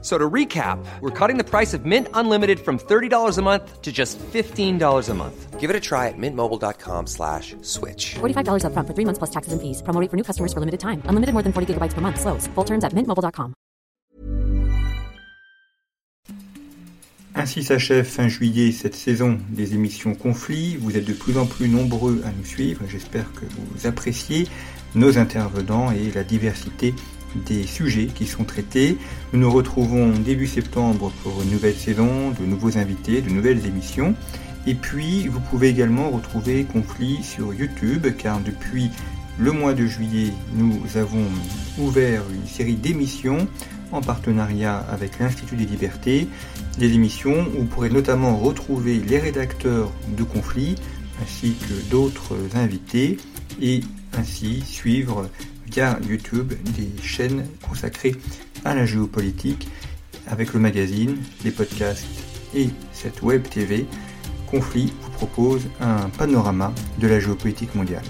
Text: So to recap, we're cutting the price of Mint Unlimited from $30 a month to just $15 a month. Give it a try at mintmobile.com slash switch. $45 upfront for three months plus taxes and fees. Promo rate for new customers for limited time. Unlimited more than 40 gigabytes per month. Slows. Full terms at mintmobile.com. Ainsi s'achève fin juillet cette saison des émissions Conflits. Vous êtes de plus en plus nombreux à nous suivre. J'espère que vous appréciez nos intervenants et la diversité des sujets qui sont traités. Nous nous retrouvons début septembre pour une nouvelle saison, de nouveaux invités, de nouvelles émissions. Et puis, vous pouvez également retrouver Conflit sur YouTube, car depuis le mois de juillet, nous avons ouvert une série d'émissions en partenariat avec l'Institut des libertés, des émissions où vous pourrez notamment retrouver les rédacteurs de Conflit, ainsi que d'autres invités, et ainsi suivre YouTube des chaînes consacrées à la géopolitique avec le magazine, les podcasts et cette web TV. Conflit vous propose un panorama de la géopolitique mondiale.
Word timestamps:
So 0.00 0.16
to 0.16 0.30
recap, 0.30 0.78
we're 1.00 1.10
cutting 1.10 1.38
the 1.38 1.44
price 1.44 1.74
of 1.74 1.84
Mint 1.84 2.06
Unlimited 2.14 2.60
from 2.60 2.78
$30 2.78 3.36
a 3.36 3.42
month 3.42 3.82
to 3.82 3.90
just 3.90 4.16
$15 4.32 5.08
a 5.08 5.14
month. 5.14 5.58
Give 5.58 5.70
it 5.70 5.74
a 5.74 5.80
try 5.80 6.06
at 6.06 6.14
mintmobile.com 6.16 7.08
slash 7.08 7.56
switch. 7.62 8.14
$45 8.20 8.62
upfront 8.62 8.86
for 8.86 8.94
three 8.94 9.04
months 9.04 9.18
plus 9.18 9.30
taxes 9.30 9.52
and 9.52 9.60
fees. 9.60 9.82
Promo 9.82 10.00
rate 10.00 10.08
for 10.08 10.16
new 10.16 10.22
customers 10.22 10.52
for 10.52 10.60
limited 10.60 10.78
time. 10.78 11.02
Unlimited 11.06 11.32
more 11.34 11.42
than 11.42 11.52
40 11.52 11.74
gigabytes 11.74 11.94
per 11.94 12.00
month. 12.00 12.20
Slows. 12.20 12.46
Full 12.54 12.64
terms 12.64 12.84
at 12.84 12.94
mintmobile.com. 12.94 13.54
Ainsi 17.34 17.62
s'achève 17.62 18.04
fin 18.04 18.26
juillet 18.26 18.72
cette 18.72 18.96
saison 18.96 19.38
des 19.50 19.74
émissions 19.74 20.14
Conflits. 20.14 20.76
Vous 20.76 20.96
êtes 20.96 21.04
de 21.04 21.12
plus 21.12 21.38
en 21.38 21.46
plus 21.46 21.68
nombreux 21.68 22.20
à 22.24 22.32
nous 22.32 22.44
suivre. 22.44 22.82
J'espère 22.88 23.32
que 23.32 23.44
vous 23.44 23.86
appréciez 23.86 24.48
nos 24.96 25.18
intervenants 25.18 25.92
et 25.92 26.10
la 26.12 26.24
diversité 26.24 26.94
des 27.46 27.64
sujets 27.64 28.06
qui 28.06 28.26
sont 28.26 28.44
traités. 28.44 28.98
Nous 29.32 29.40
nous 29.40 29.50
retrouvons 29.50 30.10
début 30.10 30.46
septembre 30.46 31.12
pour 31.22 31.42
une 31.42 31.50
nouvelle 31.50 31.76
saison, 31.76 32.30
de 32.38 32.46
nouveaux 32.46 32.78
invités, 32.78 33.20
de 33.20 33.30
nouvelles 33.30 33.66
émissions. 33.66 34.14
Et 34.66 34.74
puis, 34.74 35.28
vous 35.28 35.40
pouvez 35.40 35.68
également 35.68 36.10
retrouver 36.10 36.64
Conflit 36.64 37.22
sur 37.22 37.54
YouTube, 37.54 38.06
car 38.18 38.40
depuis 38.40 38.90
le 39.38 39.52
mois 39.52 39.72
de 39.72 39.86
juillet, 39.86 40.32
nous 40.54 40.80
avons 40.96 41.24
ouvert 41.78 42.22
une 42.34 42.46
série 42.46 42.74
d'émissions 42.74 43.46
en 43.92 44.00
partenariat 44.00 44.78
avec 44.90 45.18
l'Institut 45.18 45.56
des 45.56 45.64
libertés, 45.64 46.28
des 46.78 46.92
émissions 46.92 47.46
où 47.54 47.60
vous 47.60 47.64
pourrez 47.64 47.88
notamment 47.88 48.36
retrouver 48.36 48.98
les 48.98 49.18
rédacteurs 49.18 49.92
de 50.16 50.22
Conflit, 50.22 50.74
ainsi 51.22 51.54
que 51.54 51.90
d'autres 51.90 52.36
invités, 52.54 53.16
et 53.60 53.80
ainsi 54.16 54.60
suivre 54.62 55.28
YouTube 56.08 56.54
des 56.76 56.90
chaînes 57.02 57.46
consacrées 57.62 58.16
à 58.64 58.74
la 58.74 58.84
géopolitique 58.84 59.68
avec 60.26 60.52
le 60.52 60.60
magazine, 60.60 61.16
les 61.44 61.50
podcasts 61.50 62.06
et 62.54 62.68
cette 62.92 63.22
web 63.22 63.42
TV. 63.48 63.86
Conflit 64.50 64.92
vous 65.02 65.10
propose 65.10 65.62
un 65.80 66.08
panorama 66.08 66.72
de 66.98 67.06
la 67.06 67.20
géopolitique 67.20 67.74
mondiale. 67.74 68.04